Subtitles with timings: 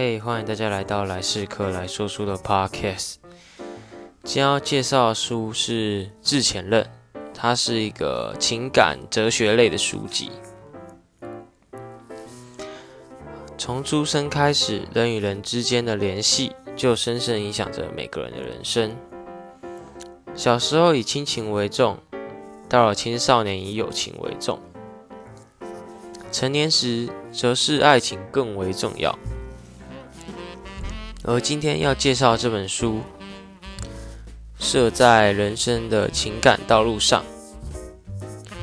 [0.00, 3.16] 嘿，欢迎大家来到来世客来说书的 Podcast。
[4.22, 6.84] 今天要介绍的书是《致前任》，
[7.34, 10.30] 它是一个情感哲学类的书籍。
[13.58, 18.94] 从出生开始，人与人之间的联系就深深影响着每个人的人生。
[20.36, 21.98] 小时候以亲情为重，
[22.68, 24.60] 到了青少年以友情为重，
[26.30, 29.18] 成年时则是爱情更为重要。
[31.24, 33.00] 而今天要介绍这本书，
[34.58, 37.24] 设在人生的情感道路上，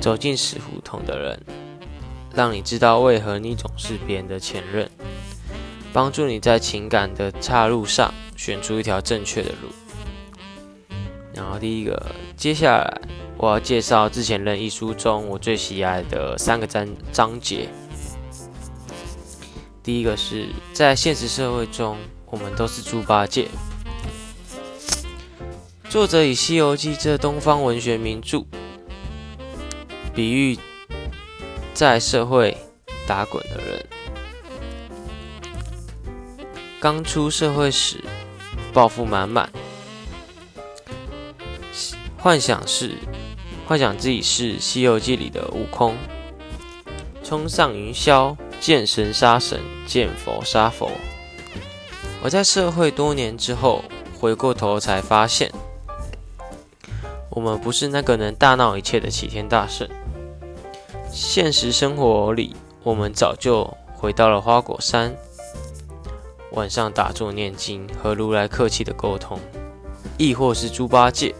[0.00, 1.40] 走进死胡同的人，
[2.34, 4.88] 让你知道为何你总是别人的前任，
[5.92, 9.68] 帮助你在情感的岔路上选出一条正确的路。
[11.34, 13.00] 然后第一个，接下来
[13.36, 17.68] 我要介绍《之前任》一书中我最喜爱的三个章章节。
[19.86, 21.96] 第一个是在现实社会中。
[22.28, 23.46] 我们都是猪八戒。
[25.88, 28.44] 作者以《西游记》这东方文学名著，
[30.12, 30.58] 比喻
[31.72, 32.58] 在社会
[33.06, 33.86] 打滚的人，
[36.80, 38.02] 刚出社会时
[38.72, 39.48] 抱负满满，
[42.18, 42.96] 幻想是
[43.68, 45.96] 幻想自己是《西游记》里的悟空，
[47.22, 50.90] 冲上云霄，见神杀神，见佛杀佛。
[52.22, 53.84] 我在社会多年之后
[54.18, 55.52] 回过头，才发现，
[57.30, 59.88] 我们不是那个能大闹一切的齐天大圣。
[61.12, 65.14] 现实生活里，我们早就回到了花果山，
[66.52, 69.38] 晚上打坐念经，和如来客气的沟通；
[70.18, 71.34] 亦或是猪八戒，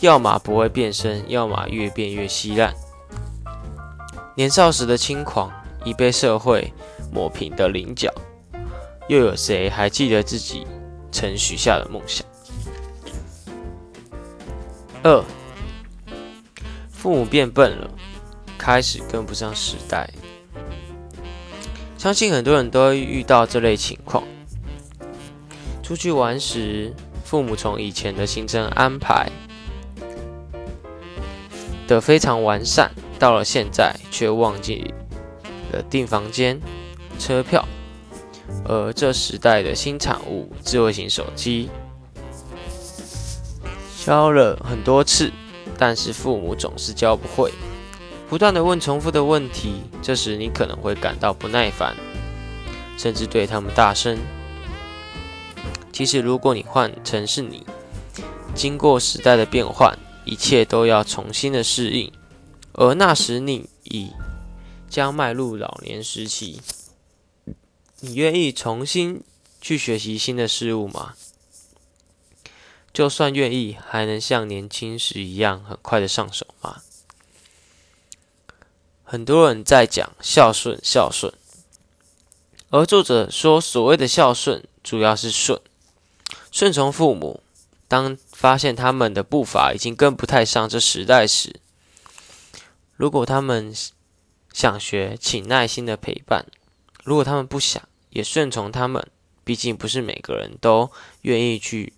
[0.00, 2.74] 要么不会变身，要么越变越稀烂。
[4.34, 5.50] 年少时的轻狂，
[5.86, 6.70] 已被社会
[7.12, 8.12] 抹平的棱角。
[9.08, 10.66] 又有谁还记得自己
[11.12, 12.26] 曾许下的梦想？
[15.04, 15.24] 二，
[16.90, 17.88] 父母变笨了，
[18.58, 20.10] 开始跟不上时代。
[21.96, 24.24] 相信很多人都会遇到这类情况。
[25.84, 26.92] 出去玩时，
[27.24, 29.30] 父母从以前的行程安排
[31.86, 34.92] 的非常完善，到了现在却忘记
[35.82, 36.60] 订房间、
[37.18, 37.66] 车票。
[38.64, 41.68] 而这时代的新产物——智慧型手机，
[44.04, 45.32] 教了很多次，
[45.76, 47.52] 但是父母总是教不会，
[48.28, 49.82] 不断的问重复的问题。
[50.00, 51.96] 这时你可能会感到不耐烦，
[52.96, 54.16] 甚至对他们大声。
[55.92, 57.66] 其实，如果你换成是你，
[58.54, 62.12] 经过时代的变换，一切都要重新的适应，
[62.74, 64.10] 而那时你已
[64.88, 66.60] 将迈入老年时期。
[68.00, 69.22] 你愿意重新
[69.60, 71.14] 去学习新的事物吗？
[72.92, 76.82] 就算愿意，还能像年轻时一样很快的上手吗？
[79.04, 81.32] 很多人在讲孝顺，孝顺，
[82.70, 85.60] 而作者说，所谓的孝顺，主要是顺，
[86.50, 87.42] 顺从父母。
[87.88, 91.60] 当发现他们的步伐已经跟不太上这时代时，
[92.96, 93.72] 如果他们
[94.56, 96.46] 想学，请耐心的陪伴。
[97.04, 99.06] 如果他们不想，也顺从他们。
[99.44, 100.90] 毕竟不是每个人都
[101.20, 101.92] 愿意去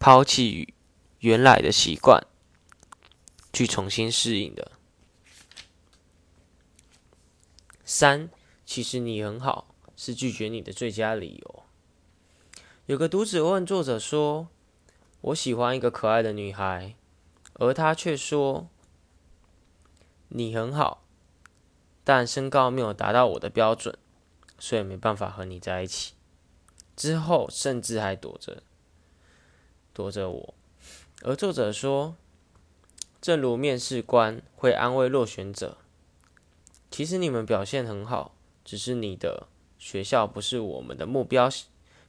[0.00, 0.74] 抛弃
[1.20, 2.26] 原来的习惯，
[3.52, 4.72] 去重新适应的。
[7.84, 8.28] 三，
[8.66, 11.62] 其实你很好，是拒绝你的最佳理由。
[12.86, 14.48] 有个读者问作者说
[15.30, 16.96] ：“我喜欢一个可爱的女孩，
[17.52, 18.68] 而她却说
[20.30, 21.04] 你很好，
[22.08, 23.98] 但身高没有达到我的标准。”
[24.58, 26.14] 所以没办法和你在一起。
[26.96, 28.62] 之后甚至还躲着，
[29.92, 30.54] 躲着我。
[31.20, 32.16] 而作者说，
[33.20, 35.76] 正如面试官会安慰落选者，
[36.90, 39.46] 其实你们表现很好，只是你的
[39.78, 41.50] 学校不是我们的目标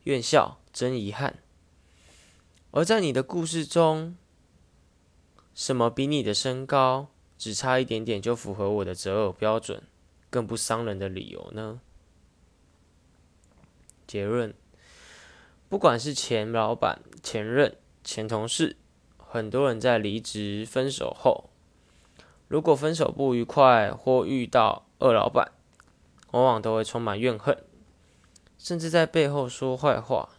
[0.06, 1.44] 院校，真遗憾。
[2.71, 4.15] 而在你的故事中，
[5.53, 9.83] 什么比你的身高只差一点点就符合我的择偶标准，
[10.29, 11.81] 更不伤人的理由呢？
[14.05, 14.53] 结论：
[15.67, 18.77] 不管是前老板、前任、前同事，
[19.17, 21.49] 很多人在离职、分手后，
[22.47, 25.51] 如果分手不愉快或遇到二老板，
[26.31, 27.63] 往往都会充满怨恨，
[28.57, 30.29] 甚至在背后说坏话。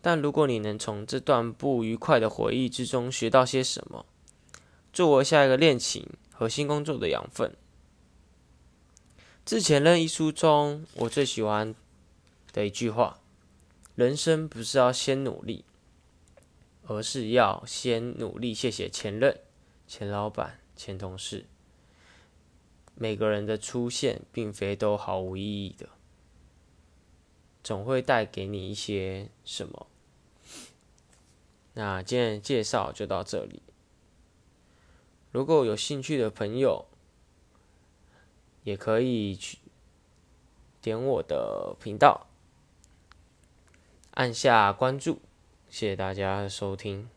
[0.00, 4.06] 但如果你能从这段不愉快的回忆之中学到些什么，
[4.92, 7.50] 作为下一个恋情和新工作的养分，
[9.48, 11.74] 《致前任》一书中，我最喜欢。
[12.52, 13.18] 的一句话：
[13.94, 15.64] 人生不是要先努力，
[16.86, 19.40] 而是要先努力谢谢前任、
[19.86, 21.46] 前老板、前同事。
[22.94, 25.88] 每个人的出现，并非都毫无意义的，
[27.64, 29.86] 总会带给你一些什么。
[31.72, 33.62] 那今天介绍就到这里。
[35.32, 36.84] 如果有兴趣的朋友，
[38.68, 39.56] 也可以去
[40.82, 42.26] 点我的频道，
[44.10, 45.22] 按下关注。
[45.70, 47.08] 谢谢大家收听。